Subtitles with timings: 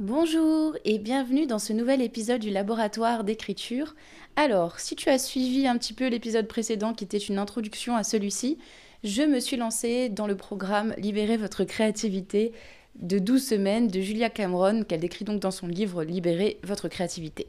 [0.00, 3.94] Bonjour et bienvenue dans ce nouvel épisode du laboratoire d'écriture.
[4.34, 8.02] Alors, si tu as suivi un petit peu l'épisode précédent qui était une introduction à
[8.02, 8.58] celui-ci,
[9.04, 12.50] je me suis lancée dans le programme Libérer votre créativité
[12.96, 17.46] de 12 semaines de Julia Cameron qu'elle décrit donc dans son livre Libérer votre créativité.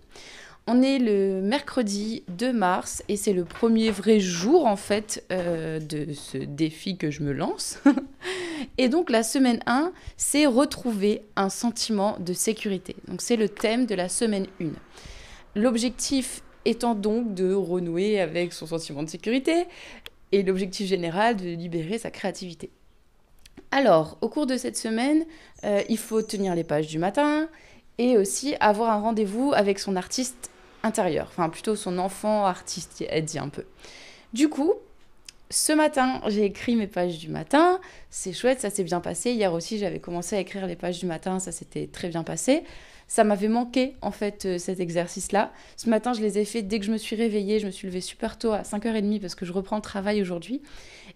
[0.68, 5.80] On est le mercredi 2 mars et c'est le premier vrai jour en fait euh,
[5.80, 7.78] de ce défi que je me lance.
[8.80, 12.96] et donc la semaine 1, c'est retrouver un sentiment de sécurité.
[13.08, 14.70] Donc c'est le thème de la semaine 1.
[15.56, 19.68] L'objectif étant donc de renouer avec son sentiment de sécurité
[20.32, 22.72] et l'objectif général de libérer sa créativité.
[23.70, 25.26] Alors, au cours de cette semaine,
[25.64, 27.50] euh, il faut tenir les pages du matin
[28.00, 30.50] et aussi avoir un rendez-vous avec son artiste
[30.86, 33.66] intérieur, enfin plutôt son enfant artiste, elle dit un peu.
[34.34, 34.74] Du coup,
[35.50, 39.32] ce matin, j'ai écrit mes pages du matin, c'est chouette, ça s'est bien passé.
[39.32, 42.64] Hier aussi, j'avais commencé à écrire les pages du matin, ça s'était très bien passé.
[43.08, 45.54] Ça m'avait manqué en fait euh, cet exercice-là.
[45.78, 47.88] Ce matin, je les ai fait dès que je me suis réveillée, je me suis
[47.88, 50.64] levée super tôt à 5h30 parce que je reprends le travail aujourd'hui.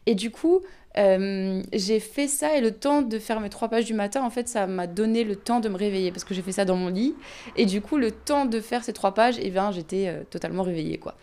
[0.06, 0.62] Et du coup,
[0.98, 4.30] euh, j'ai fait ça et le temps de faire mes trois pages du matin, en
[4.30, 6.76] fait, ça m'a donné le temps de me réveiller parce que j'ai fait ça dans
[6.76, 7.16] mon lit.
[7.56, 10.64] Et du coup, le temps de faire ces trois pages, et eh j'étais euh, totalement
[10.64, 11.16] réveillée, quoi.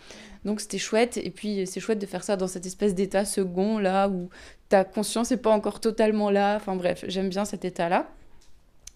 [0.45, 1.17] Donc c'était chouette.
[1.17, 4.29] Et puis c'est chouette de faire ça dans cette espèce d'état second là où
[4.69, 6.55] ta conscience n'est pas encore totalement là.
[6.55, 8.07] Enfin bref, j'aime bien cet état-là.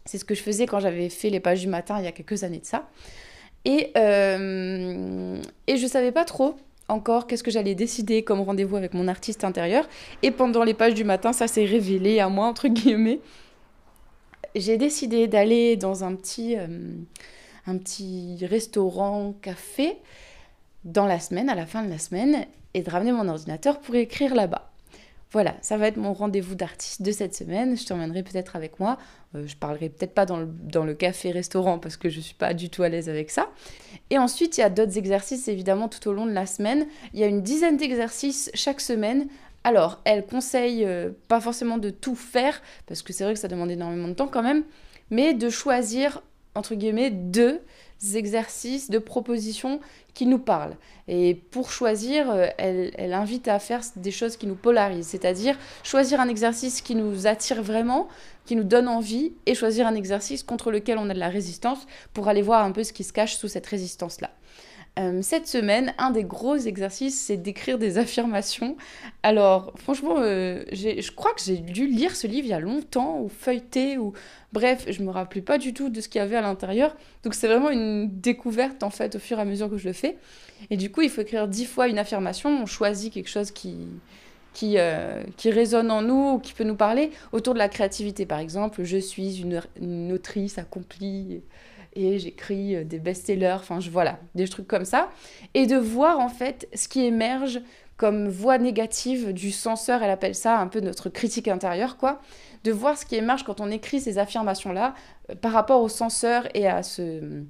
[0.06, 2.12] C'est ce que je faisais quand j'avais fait les pages du matin il y a
[2.12, 2.90] quelques années de ça.
[3.66, 6.56] Et, euh, et je savais pas trop
[6.92, 9.88] encore qu'est-ce que j'allais décider comme rendez-vous avec mon artiste intérieur.
[10.22, 13.20] Et pendant les pages du matin, ça s'est révélé à moi, entre guillemets.
[14.56, 16.68] J'ai décidé d'aller dans un petit, euh,
[17.68, 19.98] un petit restaurant, café,
[20.84, 23.96] dans la semaine, à la fin de la semaine, et de ramener mon ordinateur pour
[23.96, 24.71] écrire là-bas.
[25.32, 27.78] Voilà, ça va être mon rendez-vous d'artiste de cette semaine.
[27.78, 28.98] Je t'emmènerai peut-être avec moi.
[29.36, 32.70] Euh, je parlerai peut-être pas dans le, café-restaurant parce que je ne suis pas du
[32.70, 33.50] tout à l'aise avec ça.
[34.10, 36.86] Et ensuite, il y a d'autres exercices évidemment tout au long de la semaine.
[37.14, 39.28] Il y a une dizaine d'exercices chaque semaine.
[39.64, 43.48] Alors, elle conseille euh, pas forcément de tout faire parce que c'est vrai que ça
[43.48, 44.66] demande énormément de temps quand même,
[45.12, 46.22] mais de choisir
[46.56, 47.62] entre guillemets deux
[48.14, 49.80] exercices, de propositions
[50.14, 50.76] qui nous parlent.
[51.08, 56.20] Et pour choisir, euh, elle, invite à faire des choses qui nous polarisent, c'est-à-dire choisir
[56.20, 58.08] un exercice qui nous attire vraiment,
[58.46, 61.86] qui nous donne envie, et choisir un exercice contre lequel on a de la résistance
[62.14, 64.32] pour aller voir un peu ce qui se cache sous cette résistance-là.
[65.02, 68.78] Euh, cette semaine, un des gros exercices, c'est d'écrire des affirmations.
[69.24, 73.20] Alors, franchement, euh, je crois que j'ai dû lire ce livre il y a longtemps,
[73.20, 74.14] ou feuilleter, ou
[74.54, 76.96] bref, je me rappelais pas du tout de ce qu'il y avait à l'intérieur.
[77.24, 79.94] Donc, c'est vraiment une découverte, en fait, au fur et à mesure que je le
[79.94, 80.18] fais.
[80.70, 82.50] Et du coup, il faut écrire dix fois une affirmation.
[82.50, 83.76] On choisit quelque chose qui,
[84.54, 88.84] qui, euh, résonne en nous, qui peut nous parler, autour de la créativité, par exemple.
[88.84, 91.42] Je suis une, une autrice accomplie
[91.94, 95.10] et j'écris euh, des best-sellers, enfin je, voilà, des trucs comme ça,
[95.54, 97.62] et de voir en fait ce qui émerge
[97.98, 102.20] comme voix négative du censeur, elle appelle ça un peu notre critique intérieure, quoi,
[102.64, 104.96] de voir ce qui émerge quand on écrit ces affirmations-là
[105.30, 107.44] euh, par rapport au censeur et à ce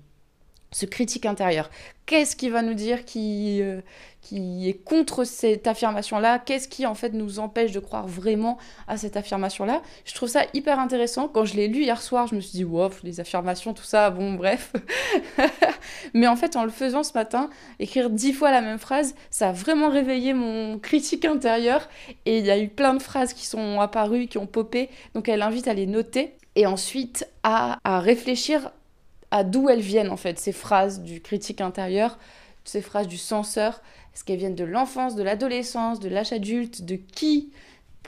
[0.74, 1.70] ce critique intérieur.
[2.06, 3.82] Qu'est-ce qui va nous dire qui, euh,
[4.22, 6.40] qui est contre cette affirmation-là?
[6.40, 9.82] Qu'est-ce qui en fait nous empêche de croire vraiment à cette affirmation-là?
[10.06, 11.28] Je trouve ça hyper intéressant.
[11.28, 14.10] Quand je l'ai lu hier soir, je me suis dit, wow, les affirmations, tout ça,
[14.10, 14.74] bon, bref.
[16.14, 17.50] Mais en fait, en le faisant ce matin,
[17.80, 21.90] écrire dix fois la même phrase, ça a vraiment réveillé mon critique intérieur.
[22.26, 24.90] Et il y a eu plein de phrases qui sont apparues, qui ont popé.
[25.16, 28.72] Donc elle invite à les noter et ensuite à, à réfléchir
[29.32, 32.18] à d'où elles viennent en fait, ces phrases du critique intérieur,
[32.64, 33.82] ces phrases du censeur.
[34.14, 37.52] Est-ce qu'elles viennent de l'enfance, de l'adolescence, de l'âge adulte, de qui?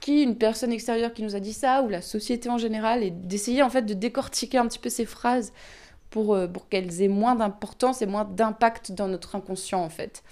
[0.00, 3.10] Qui une personne extérieure qui nous a dit ça ou la société en général et
[3.10, 5.52] d'essayer en fait de décortiquer un petit peu ces phrases
[6.10, 10.22] pour, euh, pour qu'elles aient moins d'importance et moins d'impact dans notre inconscient en fait.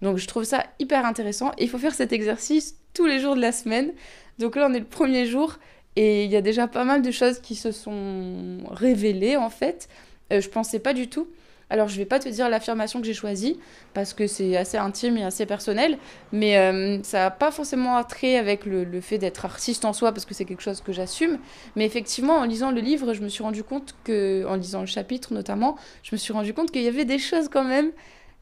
[0.00, 3.40] Donc je trouve ça hyper intéressant il faut faire cet exercice tous les jours de
[3.40, 3.92] la semaine.
[4.38, 5.58] Donc là on est le premier jour
[5.96, 9.88] et il y a déjà pas mal de choses qui se sont révélées en fait.
[10.32, 11.28] Euh, je pensais pas du tout.
[11.68, 13.58] Alors, je vais pas te dire l'affirmation que j'ai choisie
[13.92, 15.98] parce que c'est assez intime et assez personnel,
[16.30, 20.24] mais euh, ça n'a pas forcément trait avec le, fait d'être artiste en soi parce
[20.24, 21.38] que c'est quelque chose que j'assume.
[21.74, 24.86] Mais effectivement, en lisant le livre, je me suis rendu compte que, en lisant le
[24.86, 27.90] chapitre notamment, je me suis rendu compte qu'il y avait des choses quand même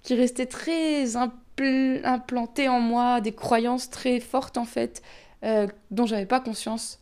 [0.03, 5.03] qui restaient très implantées en moi, des croyances très fortes en fait,
[5.45, 7.01] euh, dont j'avais pas conscience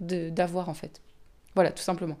[0.00, 1.02] d'avoir en fait.
[1.54, 2.16] Voilà, tout simplement.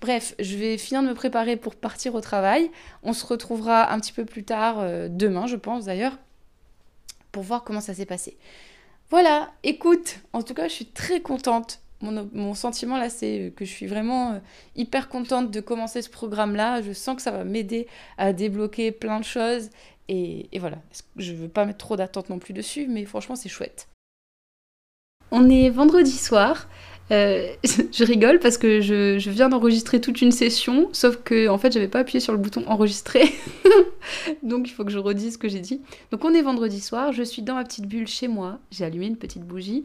[0.00, 2.70] Bref, je vais finir de me préparer pour partir au travail.
[3.02, 6.18] On se retrouvera un petit peu plus tard, euh, demain je pense d'ailleurs,
[7.32, 8.36] pour voir comment ça s'est passé.
[9.10, 11.80] Voilà, écoute, en tout cas je suis très contente.
[12.02, 14.40] mon, sentiment là, c'est que je suis vraiment
[14.76, 16.82] hyper contente de commencer ce programme-là.
[16.82, 17.86] Je sens que ça va m'aider
[18.18, 19.70] à débloquer plein de choses.
[20.08, 20.78] Et, et voilà,
[21.16, 23.88] je veux pas mettre trop d'attente non plus dessus, mais franchement, c'est chouette.
[25.30, 26.68] On est vendredi soir.
[27.10, 27.52] Euh,
[27.92, 31.88] je rigole parce que je, viens d'enregistrer toute une session, sauf que en fait j'avais
[31.88, 33.30] pas appuyé sur le bouton enregistrer,
[34.42, 35.82] donc il faut que je redise ce que j'ai dit.
[36.10, 39.06] Donc on est vendredi soir, je suis dans ma petite bulle chez moi, j'ai allumé
[39.06, 39.84] une petite bougie,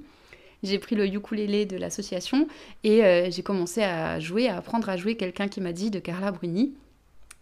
[0.63, 2.47] j'ai pris le ukulélé de l'association
[2.83, 5.99] et euh, j'ai commencé à jouer, à apprendre à jouer quelqu'un qui m'a dit de
[5.99, 6.73] Carla Bruni.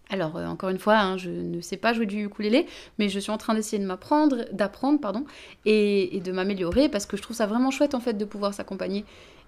[0.09, 2.65] Alors, euh, encore une fois, hein, je ne sais pas jouer du ukulélé,
[2.97, 5.25] mais je suis en train d'essayer de m'apprendre, d'apprendre, pardon,
[5.65, 8.53] et, et de m'améliorer parce que je trouve ça vraiment chouette en fait de pouvoir
[8.53, 9.03] s'accompagner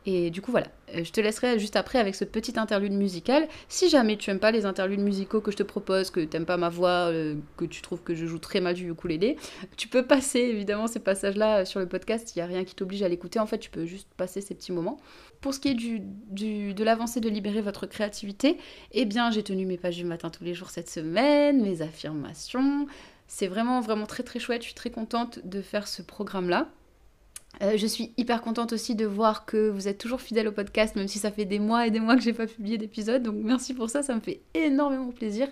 [0.06, 3.48] et du coup, voilà, euh, je te laisserai juste après avec ce petit interlude musical.
[3.68, 6.46] Si jamais tu aimes pas les interludes musicaux que je te propose, que tu n'aimes
[6.46, 9.38] pas ma voix, euh, que tu trouves que je joue très mal du ukulélé,
[9.75, 12.34] tu peux passer évidemment ces passages-là sur le podcast.
[12.36, 13.40] Il n'y a rien qui t'oblige à l'écouter.
[13.40, 14.98] En fait, tu peux juste passer ces petits moments.
[15.42, 18.57] Pour ce qui est de l'avancée de libérer votre créativité,
[18.94, 22.88] eh bien, j'ai tenu mes pages du matin tous les jours cette semaine, mes affirmations.
[23.28, 24.62] C'est vraiment, vraiment très, très chouette.
[24.62, 26.69] Je suis très contente de faire ce programme-là.
[27.61, 30.95] Euh, je suis hyper contente aussi de voir que vous êtes toujours fidèle au podcast,
[30.95, 33.23] même si ça fait des mois et des mois que j'ai pas publié d'épisode.
[33.23, 35.47] Donc merci pour ça, ça me fait énormément plaisir.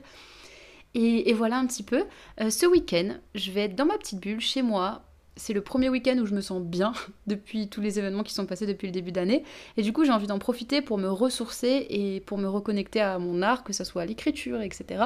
[0.94, 2.06] Et, voilà un petit peu.
[2.42, 5.04] Euh, ce week-end, je vais être dans ma petite bulle chez moi.
[5.36, 6.94] C'est le premier week-end où je me sens bien
[7.28, 9.44] depuis tous les événements qui sont passés depuis le début d'année.
[9.76, 13.20] Et du coup, j'ai envie d'en profiter pour me ressourcer et pour me reconnecter à
[13.20, 15.04] mon art, que ce soit à l'écriture, etc.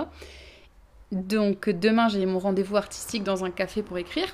[1.11, 4.33] Donc demain, j'ai mon rendez-vous artistique dans un café pour écrire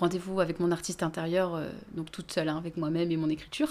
[0.00, 3.68] rendez-vous avec mon artiste intérieur, euh, donc toute seule hein, avec moi-même et mon écriture.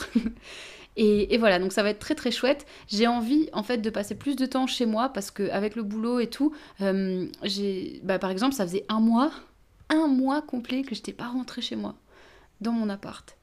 [0.95, 2.65] et, voilà, donc ça va être très très chouette.
[2.87, 5.83] J'ai envie en fait de passer plus de temps chez moi parce que avec le
[5.83, 7.27] boulot et tout, euh,
[8.03, 9.31] bah, par exemple, ça faisait un mois,
[9.89, 11.95] un mois complet que je n'étais pas rentrée chez moi,
[12.61, 13.38] dans mon appart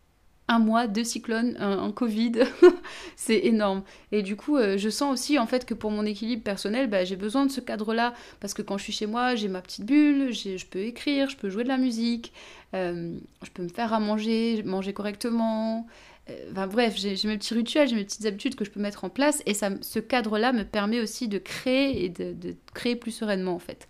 [0.48, 2.32] un mois, deux cyclones, un, Covid,
[3.16, 3.82] c'est énorme.
[4.12, 7.04] Et du coup, euh, je sens aussi en fait que pour mon équilibre personnel, bah,
[7.04, 9.84] j'ai besoin de ce cadre-là parce que quand je suis chez moi, j'ai ma petite
[9.84, 12.32] bulle, je peux écrire, je peux jouer de la musique,
[12.74, 15.86] euh, je peux me faire à manger, manger correctement.
[16.30, 19.08] Euh, bref, j'ai mes petits rituels, j'ai mes petites habitudes que je peux mettre en
[19.08, 23.12] place et ça, ce cadre-là me permet aussi de créer et de, de créer plus
[23.12, 23.88] sereinement en fait.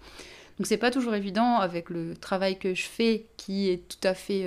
[0.59, 4.15] Donc c'est pas toujours évident avec le travail que je fais qui est tout à
[4.15, 4.45] fait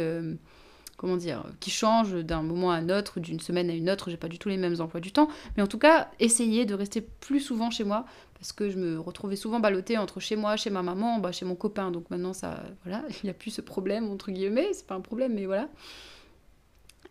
[0.99, 4.09] comment dire, qui change d'un moment à un autre, d'une semaine à une autre.
[4.09, 6.73] J'ai pas du tout les mêmes emplois du temps, mais en tout cas, essayer de
[6.73, 10.57] rester plus souvent chez moi parce que je me retrouvais souvent ballottée entre chez moi,
[10.57, 11.89] chez ma maman, bah, chez mon copain.
[11.89, 14.67] Donc maintenant, ça, voilà, il n'y a plus ce problème entre guillemets.
[14.73, 15.69] C'est pas un problème, mais voilà.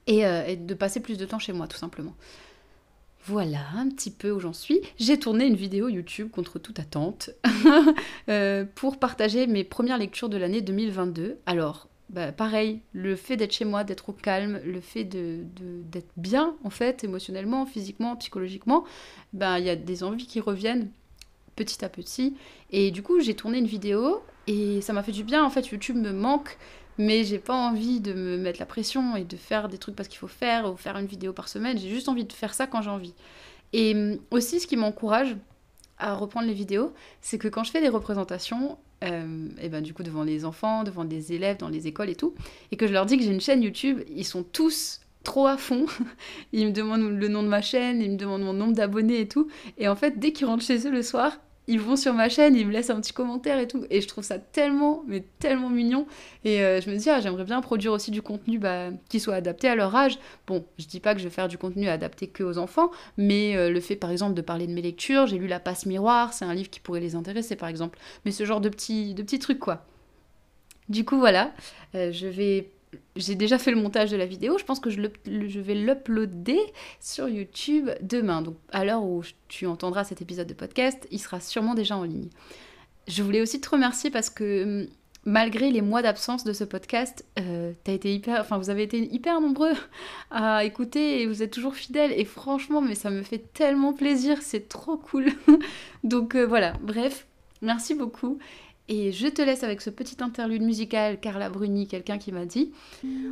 [0.06, 2.14] Et, euh, et, de passer plus de temps chez moi, tout simplement.
[3.24, 4.82] Voilà un petit peu où j'en suis.
[4.98, 7.30] J'ai tourné une vidéo YouTube contre toute attente
[8.28, 11.38] euh, pour partager mes premières lectures de l'année 2022.
[11.46, 15.44] Alors, bah, pareil, le fait d'être chez moi, d'être au calme, le fait de,
[15.90, 18.84] d'être bien, en fait, émotionnellement, physiquement, psychologiquement,
[19.32, 20.90] bah, il y a des envies qui reviennent
[21.54, 22.36] petit à petit.
[22.70, 25.44] Et du coup, j'ai tourné une vidéo et ça m'a fait du bien.
[25.44, 26.56] En fait, YouTube me manque,
[26.96, 30.08] mais j'ai pas envie de me mettre la pression et de faire des trucs parce
[30.08, 31.76] qu'il faut faire ou faire une vidéo par semaine.
[31.76, 33.14] J'ai juste envie de faire ça quand j'ai envie.
[33.74, 35.36] Et hum, aussi, ce qui m'encourage
[35.98, 39.94] à reprendre les vidéos, c'est que quand je fais des représentations, euh, et ben du
[39.94, 42.34] coup devant les enfants, devant des élèves, dans les écoles et tout,
[42.72, 45.56] et que je leur dis que j'ai une chaîne YouTube, ils sont tous trop à
[45.56, 45.86] fond.
[46.52, 49.28] ils me demandent le nom de ma chaîne, ils me demandent mon nombre d'abonnés et
[49.28, 49.48] tout.
[49.76, 52.56] Et en fait, dès qu'ils rentrent chez eux le soir, ils vont sur ma chaîne,
[52.56, 53.84] ils me laissent un petit commentaire et tout.
[53.90, 56.06] Et je trouve ça tellement, mais tellement mignon.
[56.44, 59.34] Et euh, je me dis, ah, j'aimerais bien produire aussi du contenu bah, qui soit
[59.34, 60.18] adapté à leur âge.
[60.46, 63.54] Bon, je dis pas que je vais faire du contenu adapté que aux enfants, mais
[63.54, 66.32] euh, le fait par exemple de parler de mes lectures, j'ai lu La Passe Miroir,
[66.32, 67.98] c'est un livre qui pourrait les intéresser par exemple.
[68.24, 69.84] Mais ce genre de petits, de petits trucs quoi.
[70.88, 71.52] Du coup, voilà,
[71.94, 72.70] euh, je vais
[73.16, 74.58] j'ai déjà fait le montage de la vidéo.
[74.58, 75.00] Je pense que je,
[75.60, 76.60] vais l'uploader
[77.00, 78.42] sur YouTube demain.
[78.42, 82.04] Donc, à l'heure où tu entendras cet épisode de podcast, il sera sûrement déjà en
[82.04, 82.28] ligne.
[83.06, 84.88] Je voulais aussi te remercier parce que hum,
[85.24, 89.40] malgré les mois d'absence de ce podcast, euh, été hyper, enfin, vous avez été hyper
[89.40, 89.72] nombreux
[90.30, 92.12] à écouter et vous êtes toujours fidèles.
[92.12, 94.38] Et franchement, ça me fait tellement plaisir.
[94.42, 95.26] C'est trop cool.
[96.04, 96.72] Donc, euh, voilà.
[96.82, 97.26] Bref,
[97.62, 98.38] merci beaucoup.
[98.90, 102.72] Et je te laisse avec ce petit interlude musical, Carla Bruni, quelqu'un qui m'a dit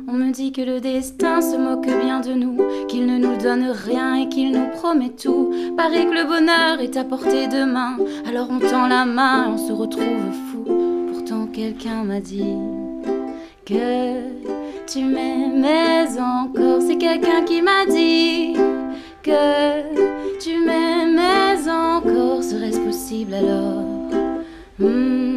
[0.07, 3.71] On me dit que le destin se moque bien de nous, qu'il ne nous donne
[3.71, 5.51] rien et qu'il nous promet tout.
[5.75, 7.97] Paraît que le bonheur est à portée de main,
[8.27, 10.63] alors on tend la main et on se retrouve fou.
[11.11, 12.53] Pourtant, quelqu'un m'a dit
[13.65, 16.83] que tu m'aimais encore.
[16.83, 18.53] C'est quelqu'un qui m'a dit
[19.23, 22.43] que tu m'aimais encore.
[22.43, 23.83] Serait-ce possible alors?
[24.77, 25.36] Hmm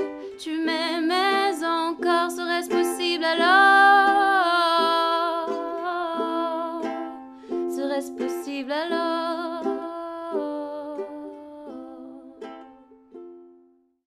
[8.01, 9.63] Possible alors?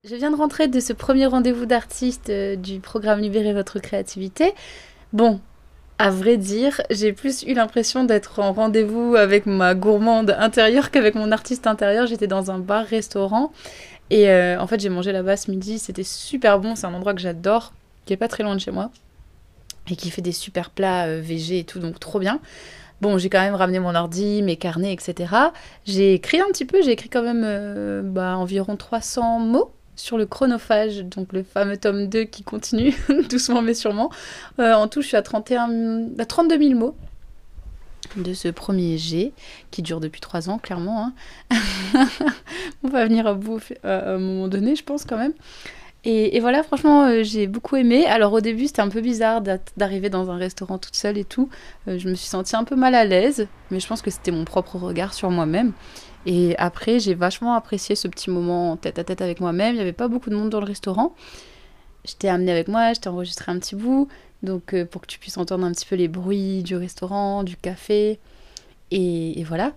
[0.03, 4.53] Je viens de rentrer de ce premier rendez-vous d'artiste euh, du programme Libérer votre créativité.
[5.13, 5.41] Bon,
[5.99, 11.15] à vrai dire, j'ai plus eu l'impression d'être en rendez-vous avec ma gourmande intérieure qu'avec
[11.15, 12.07] mon artiste intérieur.
[12.07, 13.53] J'étais dans un bar-restaurant
[14.11, 15.79] et euh, en fait j'ai mangé là-bas ce midi.
[15.79, 17.73] C'était super bon, c'est un endroit que j'adore,
[18.07, 18.91] qui est pas très loin de chez moi
[19.89, 22.41] et qui fait des super plats euh, végé et tout, donc trop bien.
[23.04, 25.30] Bon, j'ai quand même ramené mon ordi, mes carnets, etc.
[25.84, 30.25] J'ai écrit un petit peu, j'ai écrit quand même bah, environ 300 mots sur le
[30.25, 32.94] chronophage, donc le fameux tome 2 qui continue,
[33.28, 34.11] doucement mais sûrement.
[34.58, 36.96] Euh, en tout, je suis à, 31, à 32 000 mots
[38.16, 39.34] de ce premier G
[39.70, 41.12] qui dure depuis 3 ans, clairement.
[41.52, 41.58] Hein.
[42.84, 45.34] On va venir à bout à un moment donné, je pense quand même.
[46.06, 48.04] Et, voilà, franchement, euh, j'ai beaucoup aimé.
[48.04, 49.40] Alors au début, c'était un peu bizarre
[49.76, 51.49] d'arriver dans un restaurant toute seule et tout.
[51.88, 54.30] Euh, je me suis sentie un peu mal à l'aise, mais je pense que c'était
[54.30, 55.73] mon propre regard sur moi-même.
[56.26, 59.75] Et après, j'ai vachement apprécié ce petit moment tête à tête avec moi-même.
[59.75, 61.14] Il n'y avait pas beaucoup de monde dans le restaurant.
[62.06, 64.08] Je t'ai amené avec moi, je t'ai enregistré un petit bout,
[64.42, 67.56] donc euh, pour que tu puisses entendre un petit peu les bruits du restaurant, du
[67.56, 68.18] café.
[68.90, 69.73] Et, voilà.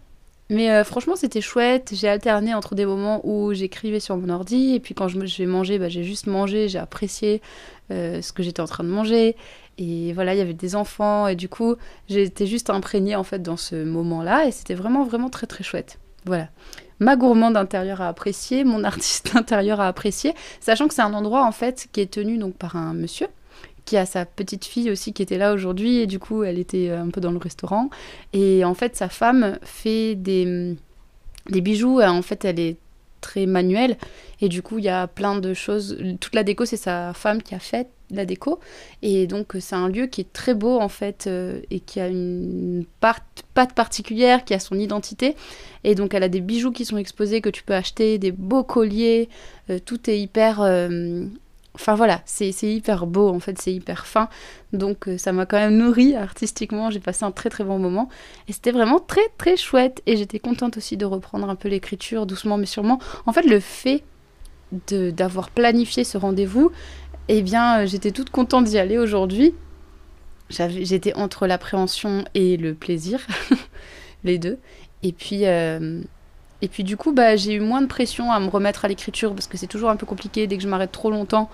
[0.50, 1.92] Mais euh, franchement, c'était chouette.
[1.94, 5.46] J'ai alterné entre des moments où j'écrivais sur mon ordi, et puis quand je, vais
[5.46, 7.42] manger, bah, j'ai juste mangé, j'ai apprécié
[7.92, 9.36] euh, ce que j'étais en train de manger.
[9.78, 11.76] Et voilà, il y avait des enfants, et du coup,
[12.08, 16.00] j'étais juste imprégnée en fait dans ce moment-là, et c'était vraiment, vraiment très, très chouette.
[16.26, 16.48] Voilà.
[17.00, 21.46] Ma gourmande intérieure à apprécier, mon artiste intérieur à apprécier, sachant que c'est un endroit
[21.46, 23.28] en fait qui est tenu donc par un monsieur
[23.88, 26.90] qui a sa petite fille aussi qui était là aujourd'hui et du coup elle était
[26.90, 27.90] euh, un peu dans le restaurant
[28.34, 30.76] et en fait sa femme fait des,
[31.50, 32.78] des bijoux en fait elle est
[33.22, 33.98] très manuelle
[34.42, 37.42] et du coup il y a plein de choses toute la déco c'est sa femme
[37.42, 38.60] qui a fait la déco.
[39.02, 42.08] Et donc c'est un lieu qui est très beau en fait euh, et qui a
[42.08, 45.36] une patte particulière, qui a son identité.
[45.84, 48.64] Et donc elle a des bijoux qui sont exposés que tu peux acheter, des beaux
[48.64, 49.30] colliers,
[49.70, 50.62] euh, tout est hyper...
[50.62, 51.26] Euh,
[51.80, 54.30] enfin voilà, c'est hyper beau en fait, c'est hyper fin.
[54.74, 58.10] Donc ça m'a quand même nourri artistiquement, j'ai passé un très très bon moment.
[58.48, 60.02] Et c'était vraiment très très chouette.
[60.06, 63.00] Et j'étais contente aussi de reprendre un peu l'écriture doucement mais sûrement.
[63.26, 64.04] En fait le fait
[64.90, 66.72] d'avoir planifié ce rendez-vous,
[67.30, 69.54] eh bien, euh, j'étais toute contente d'y aller aujourd'hui.
[70.50, 73.20] J'étais entre l'appréhension et le plaisir,
[74.24, 74.60] les deux.
[75.04, 76.02] Et puis, euh,
[76.62, 79.34] et puis du coup, bah, j'ai eu moins de pression à me remettre à l'écriture
[79.34, 80.48] parce que c'est toujours un peu compliqué.
[80.48, 81.50] Dès que je m'arrête trop longtemps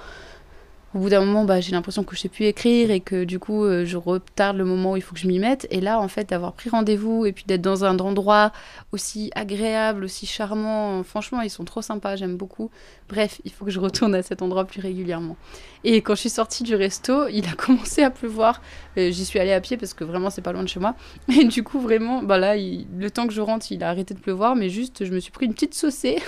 [0.96, 3.40] au bout d'un moment, bah, j'ai l'impression que je sais plus écrire et que du
[3.40, 5.66] coup, euh, je retarde le moment où il faut que je m'y mette.
[5.72, 8.52] Et là, en fait, d'avoir pris rendez-vous et puis d'être dans un endroit
[8.92, 12.70] aussi agréable, aussi charmant, franchement, ils sont trop sympas, j'aime beaucoup.
[13.10, 15.36] Bref, il faut que je retourne à cet endroit plus régulièrement.
[15.84, 18.62] Et quand je suis sortie du resto, il a commencé à pleuvoir.
[18.96, 20.96] J'y suis allée à pied parce que vraiment, c'est pas loin de chez moi.
[21.28, 24.20] Et du coup, vraiment, bah là, le temps que je rentre, il a arrêté de
[24.20, 26.22] pleuvoir, mais juste, je me suis pris une petite saucée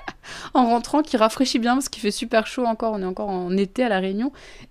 [0.54, 2.92] en rentrant qui rafraîchit bien parce qu'il fait super chaud encore.
[2.94, 3.98] On est encore en été à la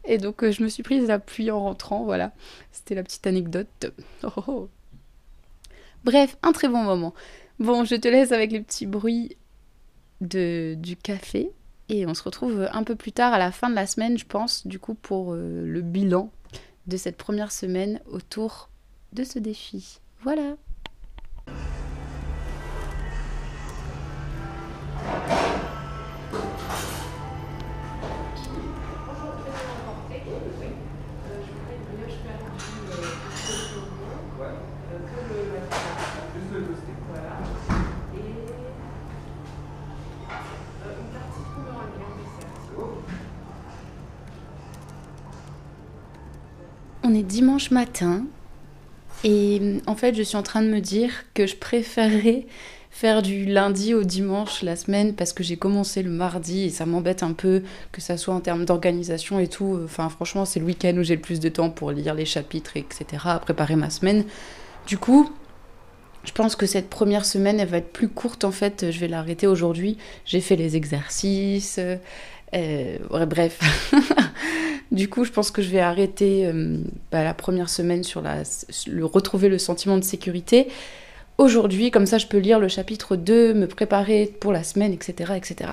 [0.05, 2.03] et donc, euh, je me suis prise la pluie en rentrant.
[2.03, 2.33] Voilà,
[2.71, 3.93] c'était la petite anecdote.
[4.23, 4.69] Oh, oh, oh.
[6.03, 7.13] Bref, un très bon moment.
[7.59, 9.37] Bon, je te laisse avec les petits bruits
[10.19, 11.51] de, du café.
[11.89, 14.25] Et on se retrouve un peu plus tard à la fin de la semaine, je
[14.25, 16.31] pense, du coup, pour euh, le bilan
[16.87, 18.69] de cette première semaine autour
[19.13, 19.99] de ce défi.
[20.23, 20.55] Voilà.
[47.11, 48.23] On est dimanche matin
[49.25, 52.47] et en fait je suis en train de me dire que je préférerais
[52.89, 56.85] faire du lundi au dimanche la semaine parce que j'ai commencé le mardi et ça
[56.85, 59.77] m'embête un peu que ça soit en termes d'organisation et tout.
[59.83, 62.77] Enfin franchement c'est le week-end où j'ai le plus de temps pour lire les chapitres
[62.77, 63.05] etc.
[63.25, 64.23] à préparer ma semaine.
[64.87, 65.29] Du coup
[66.23, 68.89] je pense que cette première semaine elle va être plus courte en fait.
[68.89, 69.97] Je vais l'arrêter aujourd'hui.
[70.23, 71.77] J'ai fait les exercices.
[72.53, 73.59] Euh, bref.
[74.91, 76.77] Du coup, je pense que je vais arrêter euh,
[77.11, 80.67] bah, la première semaine sur le retrouver le sentiment de sécurité
[81.41, 85.33] aujourd'hui, comme ça je peux lire le chapitre 2, me préparer pour la semaine, etc.
[85.35, 85.71] etc.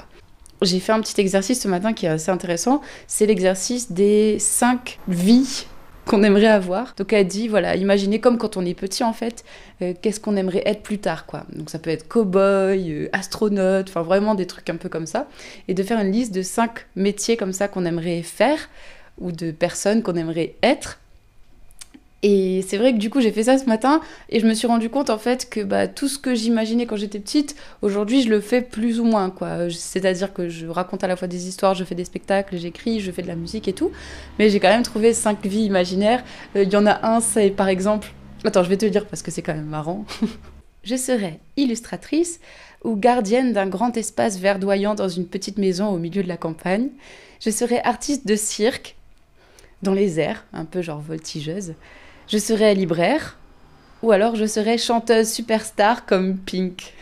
[0.63, 4.99] J'ai fait un petit exercice ce matin qui est assez intéressant, c'est l'exercice des 5
[5.07, 5.67] vies
[6.07, 6.95] qu'on aimerait avoir.
[6.97, 9.45] Donc elle dit, voilà, imaginez comme quand on est petit en fait,
[9.83, 11.45] euh, qu'est-ce qu'on aimerait être plus tard, quoi.
[11.55, 15.29] Donc ça peut être cow-boy, euh, astronaute, enfin vraiment des trucs un peu comme ça.
[15.69, 18.59] Et de faire une liste de cinq métiers comme ça qu'on aimerait faire
[19.21, 20.99] ou de personnes qu'on aimerait être
[22.25, 24.67] et c'est vrai que du coup j'ai fait ça ce matin et je me suis
[24.67, 28.29] rendu compte en fait que bah, tout ce que j'imaginais quand j'étais petite, aujourd'hui je
[28.29, 29.71] le fais plus ou moins quoi.
[29.71, 33.13] C'est-à-dire que je raconte à la fois des histoires, je fais des spectacles, j'écris, je
[33.13, 33.93] fais de la musique et tout.
[34.41, 36.25] Mais j'ai quand même trouvé cinq vies imaginaires.
[36.57, 38.09] Euh, il y en a un, c'est par exemple...
[38.45, 40.05] Attends, je vais te le dire parce que c'est quand même marrant.
[40.83, 42.41] je serai illustratrice
[42.83, 46.89] ou gardienne d'un grand espace verdoyant dans une petite maison au milieu de la campagne.
[47.41, 48.97] Je serai artiste de cirque
[49.83, 51.75] dans les airs, un peu genre voltigeuse
[52.29, 53.37] je serais libraire,
[54.03, 56.95] ou alors je serais chanteuse superstar comme Pink.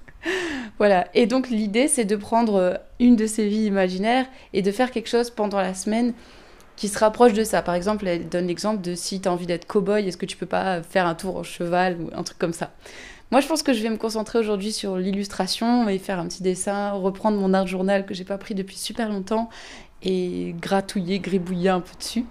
[0.78, 4.90] voilà, et donc l'idée c'est de prendre une de ces vies imaginaires et de faire
[4.90, 6.14] quelque chose pendant la semaine
[6.76, 7.60] qui se rapproche de ça.
[7.60, 10.38] Par exemple, elle donne l'exemple de si tu as envie d'être cow-boy, est-ce que tu
[10.38, 12.72] peux pas faire un tour en cheval ou un truc comme ça.
[13.32, 16.42] Moi, je pense que je vais me concentrer aujourd'hui sur l'illustration et faire un petit
[16.42, 19.48] dessin, reprendre mon art journal que j'ai pas pris depuis super longtemps
[20.02, 22.26] et gratouiller, gribouiller un peu dessus.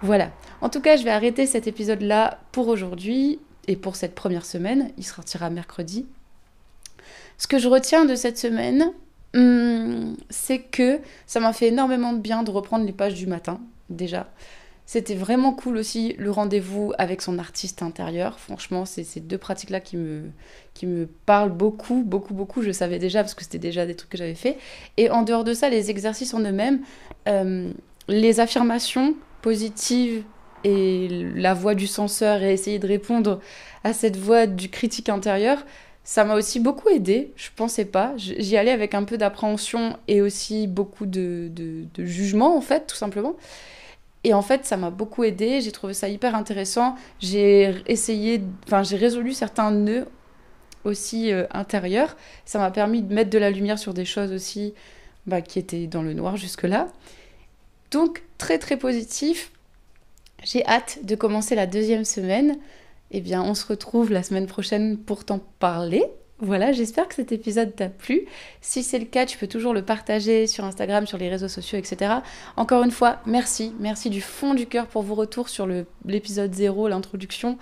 [0.00, 0.30] Voilà.
[0.60, 4.92] En tout cas, je vais arrêter cet épisode-là pour aujourd'hui et pour cette première semaine.
[4.96, 6.06] Il sortira mercredi.
[7.36, 8.92] Ce que je retiens de cette semaine,
[9.34, 13.58] hmm, c'est que ça m'a fait énormément de bien de reprendre les pages du matin,
[13.90, 14.28] déjà.
[14.86, 18.38] C'était vraiment cool aussi le rendez-vous avec son artiste intérieur.
[18.38, 20.24] Franchement, c'est ces deux pratiques-là qui me,
[20.74, 22.62] qui me parlent beaucoup, beaucoup, beaucoup.
[22.62, 24.58] Je savais déjà parce que c'était déjà des trucs que j'avais fait.
[24.98, 26.80] Et en dehors de ça, les exercices en eux-mêmes,
[27.28, 27.72] euh,
[28.08, 30.22] les affirmations positives
[30.64, 33.40] et la voix du censeur et essayer de répondre
[33.84, 35.64] à cette voix du critique intérieur,
[36.04, 37.32] ça m'a aussi beaucoup aidé.
[37.36, 38.12] Je pensais pas.
[38.16, 42.96] J'y allais avec un peu d'appréhension et aussi beaucoup de, de, jugement, en fait, tout
[42.96, 43.36] simplement.
[44.24, 45.60] Et en fait, ça m'a beaucoup aidé.
[45.60, 46.96] J'ai trouvé ça hyper intéressant.
[47.20, 50.06] J'ai essayé, enfin, j'ai résolu certains nœuds
[50.84, 52.16] aussi euh, intérieurs.
[52.44, 54.74] Ça m'a permis de mettre de la lumière sur des choses aussi
[55.26, 56.88] bah, qui étaient dans le noir jusque-là.
[57.90, 59.52] Donc très très positif.
[60.42, 62.56] J'ai hâte de commencer la deuxième semaine.
[63.10, 66.04] Eh bien, on se retrouve la semaine prochaine pour t'en parler.
[66.44, 68.26] Voilà, j'espère que cet épisode t'a plu.
[68.60, 71.78] Si c'est le cas, tu peux toujours le partager sur Instagram, sur les réseaux sociaux,
[71.78, 72.16] etc.
[72.58, 73.72] Encore une fois, merci.
[73.80, 75.66] Merci du fond du cœur pour vos retours sur
[76.04, 77.56] l'épisode 0, l'introduction.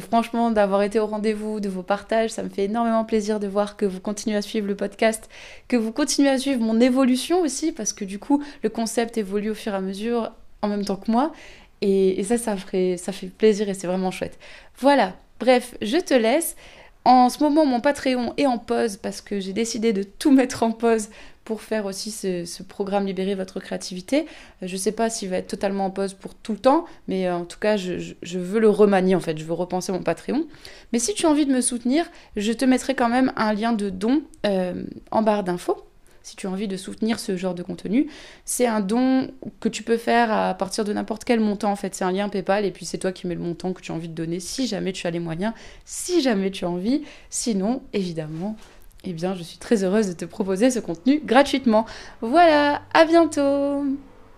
[0.00, 3.76] franchement, d'avoir été au rendez-vous, de vos partages, ça me fait énormément plaisir de voir
[3.76, 5.30] que vous continuez à suivre le podcast,
[5.68, 9.50] que vous continuez à suivre mon évolution aussi, parce que du coup, le concept évolue
[9.50, 11.32] au fur et à mesure en même temps que moi.
[11.82, 14.40] Et, ça, ça, ça fait plaisir et c'est vraiment chouette.
[14.80, 16.56] Voilà, bref, je te laisse.
[17.04, 20.62] En ce moment, mon Patreon est en pause parce que j'ai décidé de tout mettre
[20.62, 21.08] en pause
[21.44, 24.26] pour faire aussi ce, programme Libérer votre créativité.
[24.60, 27.26] Je ne sais pas s'il va être totalement en pause pour tout le temps, mais
[27.26, 29.38] euh, en tout cas, je, veux le remanier en fait.
[29.38, 30.46] Je veux repenser mon Patreon.
[30.92, 32.04] Mais si tu as envie de me soutenir,
[32.36, 35.87] je te mettrai quand même un lien de don euh, en barre d'infos
[36.22, 38.08] si tu as envie de soutenir ce genre de contenu.
[38.44, 41.94] C'est un don que tu peux faire à partir de n'importe quel montant en fait.
[41.94, 43.94] C'est un lien PayPal et puis c'est toi qui mets le montant que tu as
[43.94, 45.52] envie de donner si jamais tu as les moyens,
[45.84, 47.02] si jamais tu as envie.
[47.30, 48.56] Sinon, évidemment,
[49.04, 51.86] eh bien, je suis très heureuse de te proposer ce contenu gratuitement.
[52.20, 53.84] Voilà, à bientôt